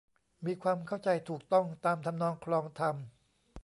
[0.45, 2.95] มีความเข้าใจถูกต้องตามทำนองคลองธรรม